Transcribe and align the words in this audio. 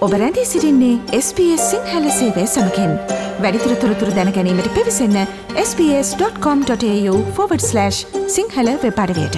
ඔබ 0.00 0.12
රැඳී 0.20 0.44
සිරින්නේ 0.48 1.16
SBS 1.16 1.64
සිංහල 1.70 2.04
සේවය 2.18 2.44
සමකෙන් 2.52 2.92
වැඩිතුර 3.44 3.72
තොරතුර 3.82 4.12
දැනැනීමට 4.16 4.68
පිවිසන්න 4.76 5.18
ps.com.ta/ 5.56 7.82
සිංහල 8.36 8.70
වෙපඩවයට 8.84 9.36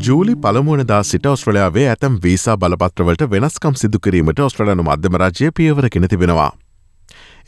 ජූලි 0.00 0.36
පළමුුවනදා 0.36 1.02
සිට 1.02 1.26
ඔස්ට්‍රලයාාවේ 1.26 1.86
ඇතම් 1.90 2.14
වීසා 2.24 2.56
බලපත්‍රවලට 2.56 3.30
වෙනස්කම් 3.36 3.74
සිදුකිරීමට 3.82 4.40
ඔස්ට්‍රලනු 4.48 4.82
මධ්‍යම 4.82 5.22
රජය 5.24 5.52
පියවරගෙන 5.52 6.08
තිබෙනවා. 6.08 6.69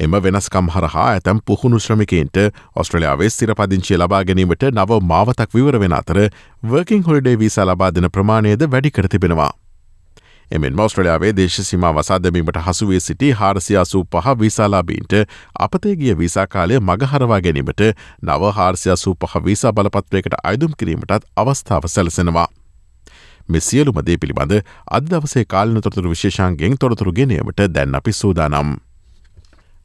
එම 0.03 0.15
වෙනස්කම් 0.19 0.69
හරහා 0.75 1.07
ඇතැම් 1.09 1.41
පුහුණු 1.47 1.79
ශ්‍රමිකන්ට 1.79 2.39
ඔස්ට්‍රලයාාවේ 2.77 3.31
ස්තිරපදිංචිය 3.31 3.99
ලබා 3.99 4.23
ගැනීමට 4.25 4.65
නව 4.71 4.99
මාවතක් 5.11 5.55
විවර 5.55 5.79
වෙන 5.83 5.95
අතර 5.95 6.19
වර්කින් 6.65 7.05
හොල්ඩේ 7.09 7.35
වීසා 7.39 7.67
ලබාදන 7.67 8.09
ප්‍රමාණයද 8.17 8.65
වැඩි 8.73 8.91
කර 8.91 9.09
තිබෙනවා. 9.09 9.53
එමෙන් 10.51 10.77
මෝස්ට්‍රලයාාවේ 10.77 11.33
දේශසිම 11.35 11.87
වසාදමීමට 11.93 12.61
හසුවේ 12.67 13.01
සිටි 13.01 13.31
හාරසියාසූ 13.33 14.05
පහ 14.07 14.35
විසාලාබීන්ට 14.39 15.15
අපතේගිය 15.61 16.19
විසාකාලය 16.19 16.81
මගහරවා 16.83 17.41
ගැනීමට 17.41 17.83
නව 18.23 18.53
හාර්සියාසූ 18.59 19.15
පහ 19.17 19.45
විසා 19.45 19.73
බලපත්වයකට 19.73 20.39
අයුම් 20.45 20.79
කිරීමටත් 20.79 21.33
අවස්ථාව 21.37 21.87
සැලසෙනවා. 21.89 22.49
මෙසියලුමදේ 23.49 24.17
පිළිබඳ 24.17 24.63
අදවසේ 24.91 25.45
කාලන 25.47 25.83
තොරතුරු 25.83 26.11
විශේෂන්ගෙන් 26.11 26.81
තොරතුරු 26.81 27.13
ගෙනීමට 27.13 27.69
දැන් 27.71 27.95
අපි 27.95 28.13
සූදානම්. 28.15 28.81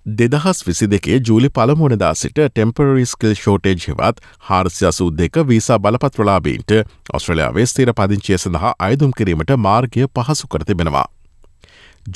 දෙදහස් 0.07 0.63
විසි 0.65 0.87
දෙකේ 0.87 1.19
ජූලි 1.19 1.49
පළමුුවනදා 1.49 2.13
සිට 2.15 2.37
ටෙම්පරරි 2.39 3.05
ස්කල් 3.05 3.33
ෂෝටේජ් 3.33 3.81
හෙවත් 3.87 4.21
හාර්සියසූ 4.49 5.09
දෙක 5.11 5.39
වීසා 5.49 5.79
බලපත්‍රලාබීන්ට 5.79 6.71
ඔස්ට්‍රලයාාවේ 7.13 7.65
ස්තේර 7.65 7.91
පදිංචිය 7.91 8.37
සඳහා 8.37 8.73
අයදුම් 8.79 9.11
කිරීමට 9.17 9.51
මාර්ගය 9.57 10.07
පහසු 10.09 10.47
කර 10.47 10.63
තිබෙනවා. 10.63 11.05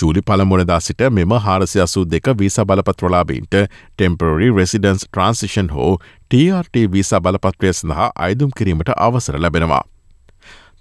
ජූලි 0.01 0.21
පළමුුණදා 0.23 0.79
සිට 0.79 1.03
මෙම 1.11 1.35
හාරසියසූ 1.41 2.05
දෙක 2.07 2.31
වීසා 2.39 2.65
බලපත්‍රලාබීන්ට 2.65 3.55
ටෙම්පරරි 3.59 4.51
රෙසිඩන්ස් 4.55 5.03
ට්‍රන්සිෂන් 5.03 5.73
හෝ 5.75 5.93
TRT 6.31 6.87
වීසා 6.91 7.21
බලපත්‍රය 7.21 7.73
සඳහා 7.73 8.11
අයදුම් 8.15 8.55
කිරීමට 8.57 8.95
අවසර 8.97 9.35
ලැබෙනවා. 9.37 9.83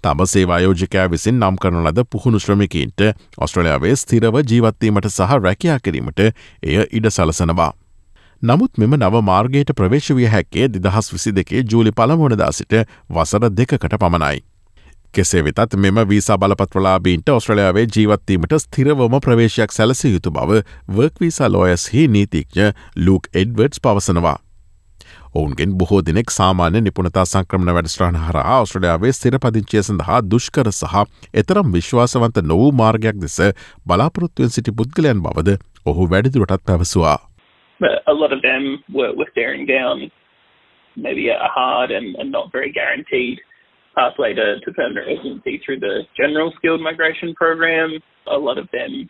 තම 0.03 0.25
සේවායෝජකයා 0.25 1.09
විසින් 1.09 1.39
නම් 1.39 1.57
කරන 1.57 1.83
ලද 1.83 2.05
පුහුණු 2.09 2.39
ශ්‍රමිකීන්ට 2.39 3.01
ඔස්ට්‍රලයාාවේ 3.37 3.95
ස්තිරව 3.95 4.41
ජීවත්වීමට 4.43 5.09
සහ 5.09 5.37
රැකයා 5.39 5.79
කිරීමට 5.79 6.21
එය 6.21 6.77
ඉඩ 6.91 7.09
සලසනවා. 7.09 7.71
නමුත් 8.41 8.77
මෙම 8.77 8.95
නව 8.97 9.21
මාර්ගයට 9.23 9.73
ප්‍රවේශවිය 9.77 10.25
හැක්කේ 10.27 10.69
දිදහස් 10.69 11.11
විසි 11.13 11.31
දෙකේ 11.31 11.65
ජූලි 11.71 11.91
පළමුණදා 11.93 12.51
සිට 12.51 12.73
වසර 13.09 13.49
දෙකකට 13.51 13.97
පමණයි. 13.97 14.41
කෙසේ 15.13 15.43
වෙතත් 15.43 15.75
මෙම 15.77 15.97
වීසා 16.09 16.37
බලපත්වලාබීන්ට 16.37 17.29
ඔස්ට්‍රලයාාවේ 17.29 17.87
ජීවත්වීමට 17.87 18.55
ස්තිරවම 18.59 19.19
ප්‍රවේශයක් 19.19 19.71
සැලස 19.71 20.05
යුතු 20.05 20.31
බව 20.31 20.63
වර්ක්වීසා 20.89 21.51
ලෝයස් 21.51 21.89
හි 21.93 22.07
නීතික්ඥ 22.07 22.71
ලූක් 22.97 23.29
එඩ්වර්ඩ්ස් 23.33 23.79
පවසනවා. 23.79 24.37
ඔවුන්ගෙන් 25.35 25.73
බොහෝ 25.79 26.01
දෙනෙක් 26.07 26.31
සාමාන්‍ය 26.35 26.79
නිපුණතා 26.85 27.23
සංක්‍රමණ 27.25 27.75
වැඩස්ට්‍රහන 27.75 28.17
හරහා 28.23 28.55
ඔස්ට්‍රඩයාාවේ 28.63 29.11
ස්තිරපදිංචිය 29.17 29.83
සඳහා 29.87 30.17
දුෂ්කර 30.31 30.69
සහ 30.71 30.95
එතරම් 31.41 31.69
විශ්වාසවන්ත 31.75 32.39
නොවූ 32.51 32.71
මාර්ගයක් 32.79 33.21
දෙස 33.21 33.37
බලාපොරොත්තුවෙන් 33.87 34.51
සිටි 34.55 34.73
පුද්ගලයන් 34.79 35.21
බවද 35.27 35.55
ඔහු 35.85 36.07
වැඩිදුරටත් 36.13 36.65
පැවසවා. 36.71 37.19
a 38.07 38.13
lot 38.13 38.33
of 38.33 38.41
them 38.41 38.83
were, 38.97 39.13
were 39.19 39.29
staring 39.31 39.63
down 39.65 40.11
maybe 40.97 41.29
a 41.29 41.49
hard 41.55 41.91
and, 41.91 42.15
and 42.19 42.29
not 42.31 42.51
very 42.51 42.71
guaranteed 42.79 43.39
pathway 43.95 44.33
to, 44.33 44.59
to 44.59 44.73
permanent 44.73 45.07
residency 45.07 45.61
through 45.63 45.79
the 45.79 45.95
general 46.19 46.51
skilled 46.57 46.81
migration 46.81 47.33
program. 47.35 47.89
A 48.27 48.37
lot 48.37 48.57
of 48.57 48.67
them, 48.71 49.09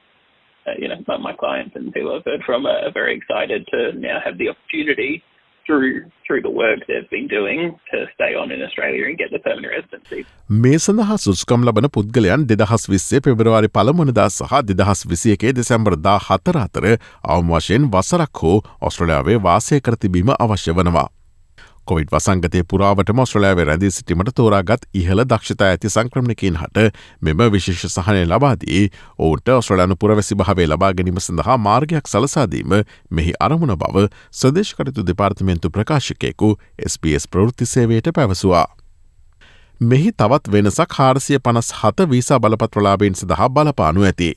uh, 0.68 0.78
you 0.78 0.88
know, 0.88 1.02
my, 1.08 1.18
my 1.18 1.34
clients 1.34 1.76
and 1.76 1.92
people 1.92 2.16
I've 2.16 2.26
heard 2.26 2.44
from 2.46 2.68
are, 2.68 2.80
are 2.86 2.94
very 2.94 3.18
excited 3.18 3.68
to 3.74 3.94
now 3.94 4.20
have 4.24 4.38
the 4.38 4.50
opportunity 4.50 5.24
through 5.66 5.92
through 6.26 6.42
the 6.48 6.54
work 6.54 6.80
they've 6.90 7.10
been 7.10 7.28
doing 7.28 7.62
to 7.92 7.98
stay 8.16 8.32
on 8.42 8.52
in 8.56 8.62
Australia 8.62 9.04
and 9.08 9.18
get 9.22 9.32
the 9.36 9.42
permanent 9.48 9.72
residency. 9.78 10.20
මේ 10.64 10.74
සඳහා 10.78 11.18
සුස්කම් 11.26 11.70
ලබන 11.70 11.90
පුද්ගලයන් 11.98 12.46
දෙදහස් 12.52 12.90
විස්සේ 12.94 13.24
පෙබරවාරි 13.28 13.72
පළමුණදා 13.78 14.28
සහ 14.30 14.62
දෙදහස් 14.72 15.08
විසි 15.14 15.34
එකේ 15.38 15.56
දෙසැම්බරදා 15.62 16.20
හතර 16.28 16.62
අතර 16.66 16.92
අවම 17.36 17.56
වශයෙන් 17.56 17.90
වසරක් 17.96 18.44
හෝ 18.44 18.60
ඔස්ට්‍රලයාාවේ 18.82 19.42
වාසය 19.48 19.82
කර 19.88 20.00
තිබීම 20.04 20.38
අවශ්‍ය 20.38 20.78
වනවා. 20.80 21.10
කොවිඩ් 21.88 22.12
වසංගතය 22.12 22.64
පුරාවට 22.66 23.12
මොස්ට්‍රලයාාවේ 23.12 23.66
රැදී 23.66 23.92
සිටීමට 23.92 24.32
තෝරාගත් 24.36 24.86
ඉහළ 24.94 25.24
දක්ෂතා 25.26 25.68
ඇති 25.68 25.90
සංක්‍රමණකින් 25.90 26.58
හට 26.58 26.86
මෙම 27.22 27.42
විශේෂ 27.52 27.98
සහනය 27.98 28.26
ලබාදී 28.26 28.84
ඔවුන්ට 29.20 29.50
ඔස්ට්‍රලයානු 29.52 29.96
පුරවැසි 29.96 30.36
භාවේ 30.36 30.68
ලබා 30.68 30.92
ගැනීම 30.94 31.20
සඳහා 31.20 31.58
මාර්ගයක් 31.60 32.08
සලසාදීම 32.08 32.76
මෙහි 33.12 33.34
අරමුණ 33.40 33.78
බව 33.78 34.06
සදේශකටතු 34.34 35.08
දෙපාර්තමේන්තු 35.08 35.72
ප්‍රකාශකයෙකු 35.72 36.54
SBS 36.86 37.28
ප්‍රෘත්ති 37.28 37.66
සේවයට 37.68 38.14
පැවසවා. 38.16 38.68
මෙහි 39.82 40.12
තවත් 40.14 40.52
වෙනසක් 40.52 40.94
හාරසිය 40.94 41.40
පනස් 41.40 41.74
හත 41.74 42.10
වීසා 42.10 42.40
බලපත්‍රලාබෙන් 42.40 43.16
සඳහා 43.16 43.50
බලපානු 43.50 44.04
ඇති. 44.04 44.34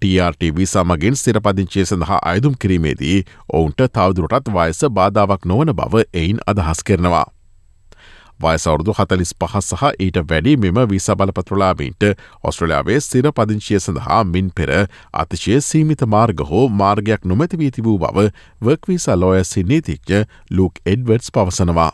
TRT 0.00 0.52
වීසා 0.56 0.84
මගින් 0.84 1.16
සිරපදිංචිය 1.16 1.84
සඳහා 1.84 2.20
අයදුම් 2.24 2.54
කිරීමේදී 2.62 3.16
ඔවුන්ට 3.52 3.82
තවදුරටත් 3.92 4.52
වයස 4.54 4.84
බාධාවක් 4.92 5.44
නොවන 5.44 5.74
බව 5.74 6.04
එයින් 6.14 6.38
අදහස් 6.46 6.84
කරනවා. 6.84 7.26
වයසවුරුදු 8.40 8.92
හතලිස් 8.94 9.32
පහස් 9.34 9.70
සහ 9.70 9.82
ඊට 9.98 10.18
වැඩි 10.30 10.56
මෙම 10.56 10.78
වීසා 10.90 11.16
බලපත්‍රලාබීන්ට 11.16 12.04
ඔස්ට්‍රලයාාවේ 12.44 13.00
සිර 13.00 13.26
පදිංචිය 13.32 13.80
සඳහා 13.80 14.22
මින් 14.24 14.50
පෙර 14.56 14.70
අතිශය 15.22 15.60
සීමිත 15.60 16.06
මාර්ග 16.06 16.44
හෝ 16.50 16.68
මාර්ගයක් 16.82 17.24
නොමැතිවී 17.24 17.70
තිබූ 17.70 17.98
බව 17.98 18.28
වර්ක්වීසා 18.64 19.20
ලෝයසි 19.20 19.64
නීතිච්ඥ 19.64 20.24
ලූක් 20.50 20.74
එඩ්වර්ඩ්ස් 20.86 21.32
පවසනවා. 21.34 21.92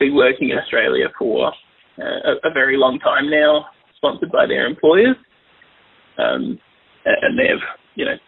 been 0.00 0.14
working 0.14 0.50
in 0.50 0.58
Australia 0.58 1.08
for 1.18 1.46
uh, 1.46 2.30
a, 2.30 2.32
a 2.48 2.50
very 2.50 2.76
long 2.76 2.98
time 3.00 3.30
now, 3.30 3.66
sponsored 3.96 4.32
by 4.32 4.44
their 4.46 4.66
employers. 4.66 5.16
Um, 6.18 6.58
and 7.04 7.38
they've 7.38 7.64
you 7.94 8.04
know 8.04 8.18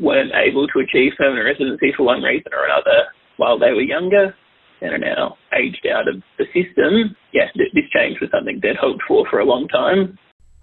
weren't 0.00 0.32
able 0.34 0.66
to 0.68 0.80
achieve 0.80 1.12
permanent 1.18 1.46
residency 1.46 1.92
for 1.96 2.04
one 2.04 2.22
reason 2.22 2.52
or 2.52 2.64
another 2.64 2.98
while 3.36 3.58
they 3.58 3.72
were 3.72 3.82
younger 3.82 4.34
and 4.82 4.92
are 4.92 4.98
now 4.98 5.36
aged 5.52 5.86
out 5.86 6.08
of 6.08 6.22
the 6.38 6.46
system. 6.56 7.16
Yeah, 7.32 7.48
this 7.56 7.88
change 7.92 8.20
was 8.20 8.30
something 8.30 8.60
they'd 8.62 8.76
hoped 8.76 9.02
for 9.08 9.26
for 9.30 9.40
a 9.40 9.44
long 9.44 9.68
time. 9.68 10.18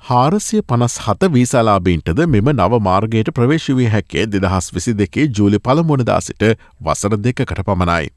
හාරසිය 0.10 0.62
පනස් 0.70 0.96
හත 1.08 1.28
වීසලාබීන්ටද 1.34 2.22
මෙම 2.36 2.48
නව 2.54 2.80
මාර්ගයට 2.86 3.28
ප්‍රවේශවී 3.40 3.90
හැක්කේ 3.96 4.24
දෙදහස් 4.36 4.70
විසි 4.78 4.94
දෙකේ 5.02 5.28
ජූලි 5.40 5.60
පළමුණදා 5.68 6.20
සිට 6.28 6.46
වසර 6.88 7.18
දෙකකට 7.28 7.62
පමණයි. 7.68 8.10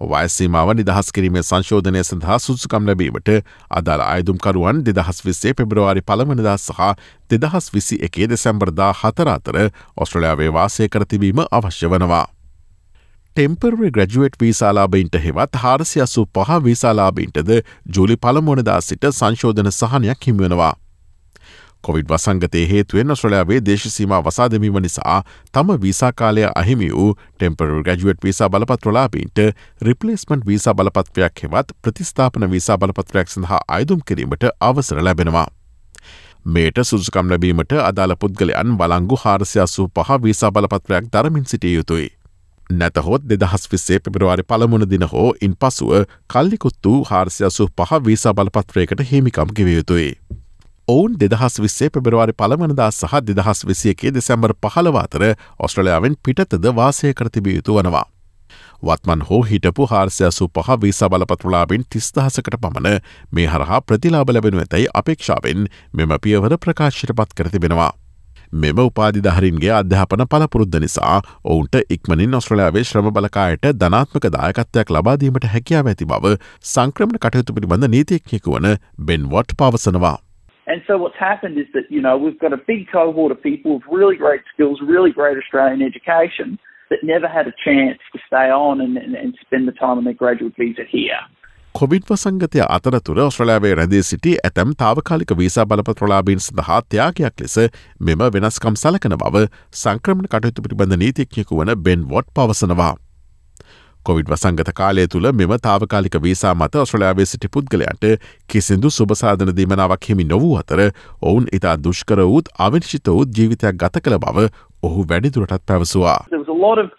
වයසීමාව 0.00 0.74
නිදහස් 0.74 1.12
කිරීමේ 1.12 1.42
සංශෝධනය 1.42 2.02
සඳහා 2.02 2.38
සුසුකම් 2.38 2.86
ලැබීමට 2.86 3.30
අදාළ 3.70 4.02
අයදුම්කරුවන් 4.02 4.82
දෙදහස් 4.82 5.24
විස්සේ 5.24 5.54
පෙබරවාරි 5.54 6.02
පළමනදා 6.02 6.56
සහ 6.58 6.80
දෙදහස් 7.30 7.72
විසි 7.72 7.98
එකේ 8.02 8.28
දෙසැම්බර්දා 8.28 8.92
හතර 8.94 9.28
අතර 9.30 9.58
ඔස්ට්‍රලයාාවේ 9.96 10.52
වාසය 10.52 10.88
කරතිබීම 10.88 11.44
අවශ්‍ය 11.50 11.88
වනවා. 11.88 12.26
ටෙම්පර්රි 13.36 13.90
ග්‍රජුවට් 13.90 14.40
වීසාලාබයින්ට 14.40 15.16
හෙවත් 15.18 15.56
හාරසියස්සු 15.56 16.26
පහ 16.28 16.58
වීසාලාබීන්ටද 16.64 17.50
ජූලි 17.94 18.16
පළමුොනදා 18.18 18.80
සිට 18.80 19.06
සංශෝධන 19.12 19.70
සහනයක් 19.72 20.26
හිමිවෙනවා. 20.26 20.74
කොවිඩ් 21.84 22.08
වසංගතය 22.08 22.62
හේතුවෙන් 22.70 23.14
ඔස්ට්‍රලයාාවේ 23.14 23.60
දේශසීම 23.62 24.14
වසාදමීම 24.26 24.78
නිසා 24.82 25.18
තම 25.52 25.74
වීසාකාලය 25.82 26.46
අහිමි 26.54 26.88
වූ 26.92 27.10
ටෙම්පරල් 27.14 27.82
ගජුවට් 27.82 28.24
වීසා 28.24 28.48
බලපත්‍රලාබීන්ට 28.50 29.42
රිපලේස්මන්ට් 29.82 30.46
වීසා 30.46 30.74
බලපත්වයක් 30.74 31.44
හෙවත් 31.44 31.76
ප්‍රතිස්ථාපන 31.82 32.50
වීසා 32.50 32.78
බලපත්‍රයක් 32.78 33.28
සඳහා 33.28 33.60
අයදුම් 33.68 34.00
කිරීමට 34.06 34.50
අවසර 34.60 35.02
ලැබෙනවා. 35.02 35.46
මේට 36.46 36.82
සුදුකම් 36.84 37.30
ලැබීමට 37.30 37.72
අදාළ 37.82 38.16
පුද්ගලයන් 38.16 38.76
බලංගු 38.78 39.16
හාරසියස්සූ 39.22 39.88
පහ 39.90 40.20
වීසා 40.22 40.52
බලපත්‍රයක් 40.52 41.10
දරමින් 41.12 41.46
සිටිය 41.46 41.74
යුතුයි. 41.74 42.08
නැතහොත් 42.70 43.22
දෙදහස් 43.24 43.68
විස්සේ 43.72 43.98
පෙබරවාරි 44.00 44.42
පළමුණ 44.44 44.88
දින 44.90 45.04
හෝ 45.06 45.34
ඉන් 45.40 45.56
පසුව 45.56 45.92
කල්ලිකුත් 46.32 46.78
වූ 46.84 47.04
හාරසියසු 47.04 47.68
පහ 47.76 48.00
වීසා 48.04 48.34
බලපත්‍රයකට 48.34 49.04
හිමිකම් 49.10 49.54
කිවයුතුයි. 49.56 50.12
ඔවුන් 50.88 51.16
දෙදහස් 51.16 51.54
විස්සේ 51.58 51.88
පෙබරවාරි 51.88 52.32
පළමනදා 52.34 52.90
සහ 52.90 53.20
දෙදහස් 53.22 53.64
විසියකේ 53.66 54.10
දෙසැම්බර් 54.10 54.52
පහළවාතර 54.62 55.22
ඔස්ට්‍රලයාාවෙන් 55.58 56.16
පිටතද 56.22 56.66
වාසය 56.76 57.12
කරතිබිය 57.14 57.56
යුතු 57.56 57.76
වනවා. 57.76 58.04
වත්මන් 58.82 59.22
හෝ 59.22 59.40
හිටපු 59.42 59.86
හාර්සයසු 59.86 60.48
පහ 60.50 60.76
වීසා 60.82 61.08
බලපතුලාබෙන් 61.08 61.84
තිස්දහසකට 61.88 62.56
පමණ 62.60 63.00
මේ 63.32 63.46
හරහා 63.46 63.80
ප්‍රතිලාබ 63.82 64.30
ලැබෙනු 64.30 64.58
ඇතැයි 64.58 64.88
අපේක්ෂාවෙන් 64.94 65.68
මෙම 65.92 66.12
පියවර 66.22 66.56
ප්‍රකාශයට 66.58 67.14
පත් 67.16 67.30
කරතිබෙනවා. 67.34 67.92
මෙම 68.54 68.78
උපාධිධහරින්ගේ 68.78 69.72
අධ්‍යාපන 69.72 70.26
පලපුරුද්ධ 70.28 70.78
නිසා 70.80 71.16
ඔවුන්ට 71.44 71.80
ඉක්මනින් 71.90 72.34
ඔස්ට්‍රලයාාවේ 72.34 72.84
ශ්‍රම 72.84 73.08
බලකායට 73.16 73.70
ධනාත්මක 73.80 74.28
දායකත්වයක් 74.36 74.94
ලබාදීමට 74.96 75.48
හැකියාව 75.54 75.88
ඇති 75.88 76.10
බව 76.12 76.36
සංක්‍රමණ 76.64 77.24
කටයුතු 77.24 77.56
පිළිබඳ 77.56 77.90
නීතියක්ඥෙකු 77.90 78.56
වන 78.56 78.70
බෙන්වොට් 79.02 79.58
පවසනවා. 79.58 80.16
And 80.66 80.82
so 80.86 80.96
what's 80.96 81.16
happened 81.18 81.58
is 81.58 81.66
that, 81.74 81.90
you 81.90 82.00
know, 82.00 82.16
we've 82.16 82.38
got 82.38 82.52
a 82.52 82.62
big 82.66 82.88
cohort 82.90 83.30
of 83.32 83.42
people 83.42 83.74
with 83.74 83.86
really 83.90 84.16
great 84.16 84.40
skills, 84.52 84.80
really 84.80 85.12
great 85.12 85.36
Australian 85.36 85.82
education 85.82 86.58
that 86.90 87.00
never 87.02 87.28
had 87.28 87.46
a 87.46 87.54
chance 87.64 88.00
to 88.14 88.18
stay 88.26 88.48
on 88.50 88.80
and, 88.80 88.96
and, 88.96 89.14
and 89.14 89.36
spend 89.44 89.68
the 89.68 89.72
time 89.72 89.98
on 89.98 90.04
their 90.04 90.14
graduate 90.14 90.54
visa 90.56 90.84
here. 90.88 91.22
COVID 91.74 92.04
වසංගතය 92.08 92.60
අතරතුර 92.64 93.20
ඔස්ට්‍රලයාාවේ 93.22 93.72
රැඳේ 93.78 94.02
සිටි 94.08 94.34
ඇතැම් 94.48 94.74
තාවකාලික 94.82 95.32
visa 95.40 95.64
බලපත්‍රලාබීන් 95.70 96.42
සඳහා 96.44 96.76
ත්‍යයාගයක් 96.90 97.42
ලෙස 97.42 97.56
මෙම 98.08 98.22
වෙනස්කම් 98.36 98.76
සලකන 98.82 99.16
බව 99.22 99.42
සංක්‍රමණ 99.82 100.30
කටයුතු 100.34 100.64
පිළිබඳ 100.66 100.96
නීතිඥෙකු 101.02 101.58
වන 101.60 101.74
බෙන් 101.88 102.06
වොට් 102.12 102.30
පවසනවා. 102.36 102.92
කොවිඩ් 104.08 104.32
වසංගත 104.32 104.72
කාලය 104.80 105.06
තුළ 105.14 105.28
මෙම 105.40 105.54
තාවකාලික 105.66 106.18
වීසා 106.26 106.54
මත 106.54 106.82
ඔස්ට්‍රලයාාවේ 106.82 107.28
සිටි 107.32 107.52
පුද්ගලයන්ට 107.56 108.04
කිසිදු 108.52 108.90
සුභසාධන 108.98 109.54
දීමනාවක් 109.58 110.08
හිමි 110.10 110.26
නොවූ 110.32 110.52
අතර 110.62 110.82
ඔවුන් 111.22 111.48
ඉතා 111.58 111.76
දුෂ්කර 111.84 112.24
වූත් 112.32 112.52
අවිනිශ්ිත 112.66 113.12
වූත් 113.14 113.38
ජීවිතයක් 113.38 113.80
ගත 113.84 114.04
කළ 114.04 114.18
බව 114.26 114.48
ඔහු 114.82 115.06
වැඩිදුරටත් 115.12 115.66
පැවසවා. 115.66 116.18
There 116.30 116.44
was 116.46 116.52
a 116.56 116.60
lot 116.66 116.78
of 116.84 116.90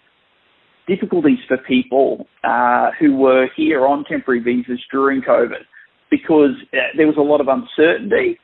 difficulties 0.88 1.46
for 1.48 1.58
people 1.58 2.26
uh, 2.44 2.90
who 2.98 3.08
were 3.24 3.44
here 3.58 3.86
on 3.86 4.04
temporary 4.04 4.42
visas 4.50 4.82
during 4.96 5.22
COVID 5.22 5.62
because 6.10 6.54
uh, 6.72 6.90
there 6.96 7.08
was 7.12 7.16
a 7.16 7.28
lot 7.32 7.40
of 7.40 7.48
uncertainty 7.48 8.38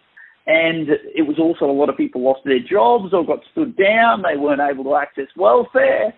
and 0.47 0.89
it 1.15 1.27
was 1.27 1.39
also 1.39 1.65
a 1.67 1.79
lot 1.81 1.89
of 1.89 1.97
people 1.97 2.21
lost 2.23 2.41
their 2.45 2.59
jobs 2.59 3.13
or 3.13 3.25
got 3.25 3.41
stood 3.53 3.77
down. 3.77 4.23
They 4.23 4.37
weren't 4.37 4.61
able 4.61 4.85
to 4.85 4.97
access 4.97 5.29
welfare. 5.37 6.13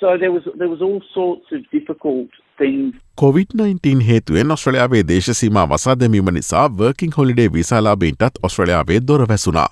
So 0.00 0.16
there 0.16 0.30
was 0.30 0.44
there 0.58 0.70
was 0.70 0.80
all 0.80 1.00
sorts 1.14 1.52
of 1.52 1.62
difficult 1.72 2.30
things. 2.58 2.94
කොවිD-19 3.20 4.04
හේතුවෙන් 4.08 4.50
ඔස්ට්‍රලයාාවේ 4.50 5.02
දේශසීම 5.08 5.58
වසා 5.72 5.96
දැමීම 6.00 6.30
නිසා 6.34 6.66
working 6.78 7.12
holiday 7.16 7.48
විසාලාබීන්ටත් 7.52 8.38
ඔස්ට්‍රලයාාවේ 8.42 9.00
දොර 9.08 9.28
වැසුනා. 9.28 9.68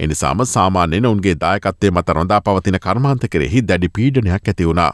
එනිසාම 0.00 0.44
සාමාන්‍යෙන් 0.46 1.06
ඔවුන්ගේ 1.06 1.34
දායකත්තේ 1.40 1.90
මත 1.90 2.18
රොඳා 2.18 2.40
පවතින 2.40 2.78
කර්මාන්ත 2.86 3.26
කෙරෙහි 3.30 3.66
දැඩි 3.68 3.88
පීඩනයක් 3.96 4.48
ඇතිවුණා. 4.48 4.92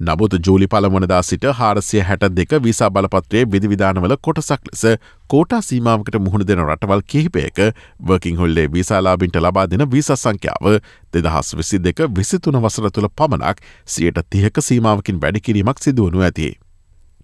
නමුත් 0.00 0.32
ජූලි 0.46 0.66
පළමනදා 0.66 1.22
සිට 1.22 1.44
හාරසිය 1.52 2.00
හැට 2.00 2.24
දෙක 2.30 2.50
විසා 2.62 2.90
බලපත්‍රයේ 2.90 3.46
විධවිධානවල 3.46 4.16
කොටසක් 4.18 4.66
ලෙස 4.66 4.82
කෝටා 5.28 5.60
සීමාවකට 5.62 6.18
මුහුණ 6.18 6.46
දෙන 6.46 6.58
රටවල් 6.60 7.02
කිහිපයක 7.06 7.58
වර්කින් 8.00 8.36
හොල්ලේ 8.36 8.66
විසාලාබින්ට 8.68 9.36
ලබා 9.38 9.66
දෙන 9.66 9.86
විස 9.88 10.10
සංඛ්‍යාව 10.14 10.80
දෙදහස් 11.12 11.54
විසි 11.56 11.78
දෙක 11.78 12.02
විසිතුන 12.10 12.58
වසර 12.58 12.90
තුළ 12.90 13.08
පමණක් 13.12 13.62
සියට 13.86 14.18
තියක 14.30 14.58
සීමාවකින් 14.60 15.20
වැඩිකිරීමක් 15.20 15.78
සිදුවනු 15.78 16.20
ඇති. 16.20 16.50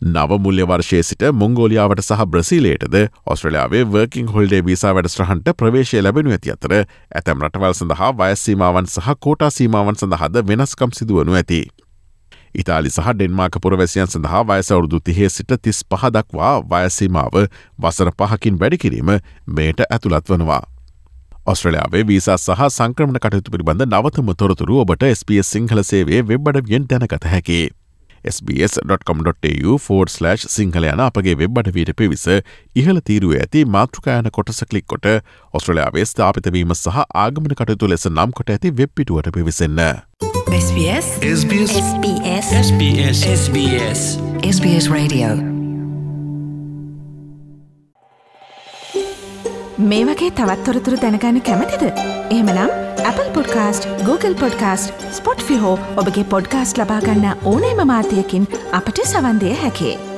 නව 0.03 0.39
මුල්්‍ය 0.39 0.63
වර්ශය 0.65 1.03
සිට 1.03 1.27
මුංගෝලියාවට 1.33 2.01
සහ 2.01 2.25
බ්‍රසිලේටද 2.27 2.95
ඔස්ට්‍රලයාාවේ 3.27 3.85
වර්කින් 3.87 4.29
හොල්ඩේ 4.29 4.65
විසා 4.65 4.95
වැඩස්ට්‍රහන්ට 4.95 5.53
ප්‍රවේශය 5.57 6.03
ලැබෙනු 6.03 6.31
ඇති 6.31 6.53
අතර 6.53 6.79
ඇතැම් 6.79 7.43
රටවල් 7.43 7.75
සඳහා 7.75 8.17
වයස්සීමාවන් 8.17 8.87
සහ 8.89 9.13
කෝටා 9.21 9.51
සීමාවන් 9.51 9.97
සඳහද 9.97 10.47
වෙනස්කම් 10.47 10.95
සිදුවනු 10.95 11.35
ඇති. 11.35 11.63
ඉතාලි 12.55 12.91
සහ 12.91 13.09
ඩෙන්මාක 13.13 13.61
පුරවැසියන් 13.63 14.07
සඳහා 14.07 14.43
වයසවුරුදු 14.47 15.01
තිහේ 15.01 15.29
සිට 15.29 15.55
තිස් 15.63 15.81
පහදක්වා 15.87 16.53
වයසීමාව 16.65 17.41
වසර 17.79 18.13
පහකින් 18.13 18.61
වැඩිකිරීම 18.61 19.11
මේට 19.49 19.81
ඇතුළත් 19.89 20.29
වනවා. 20.29 20.63
ඔස්ට්‍රලයාාවේ 21.47 22.07
වීසා 22.07 22.39
සහ 22.39 22.65
සංක්‍රමණ 22.69 23.21
කටයුතු 23.21 23.51
පිළිබඳ 23.51 23.85
නවතම 23.89 24.33
තොරතුරු 24.37 24.81
ඔබට 24.81 25.05
SBS 25.11 25.53
සිංහල 25.53 25.83
සේවේ 25.85 26.23
වෙබ්බඩවියෙන් 26.29 26.89
දැනකත 26.89 27.25
හැකි. 27.27 27.61
sbs.com.tu 28.25 29.79
සිංහල 30.49 30.85
යන 30.85 31.03
අපගේ 31.07 31.37
වෙබ්බට 31.43 31.73
වීට 31.77 31.95
පිවිස 31.97 32.27
ඉහල 32.77 33.01
තීරුව 33.03 33.37
ඇති 33.39 33.65
මාතෘකායන 33.77 34.31
කොටස 34.31 34.65
කලික් 34.65 34.87
කොට 34.87 35.09
ඔස්ට්‍රලයාාවේ 35.55 36.05
ස්ථාපිතවීම 36.05 36.77
සහ 36.77 37.01
ආගමන 37.25 37.55
කටයුතු 37.55 37.91
ලෙස 37.95 38.07
නම් 38.11 38.37
කොට 38.37 38.55
ඇති 38.57 38.77
වෙබ්පිටුවට 38.77 39.33
පිවිසන්න. 39.33 39.81
SBS? 40.51 41.07
SBS? 41.41 41.73
SBS. 41.79 42.47
SBS. 42.69 43.19
SBS. 43.41 44.01
SBS 44.57 44.87
Radio. 44.91 45.29
මේ 49.79 50.05
වගේ 50.07 50.31
තවත්තොරතුරු 50.31 50.99
දැනගන්න 51.03 51.41
කැමතිද. 51.41 51.83
එහෙමනම් 52.31 52.71
Apple 53.05 53.31
podcast 53.33 53.89
Google 54.03 54.35
podcast 54.35 55.07
Spotify 55.13 55.43
ෆිහෝ 55.43 55.79
ඔබගේ 55.97 56.25
පොඩ්කාස්ට් 56.25 56.79
ලබාගන්න 56.79 57.27
ඕනෑම 57.45 57.87
මාධ්‍යයකින් 57.87 58.49
අපට 58.73 59.07
සවන්දය 59.07 59.55
හැකේ. 59.63 60.10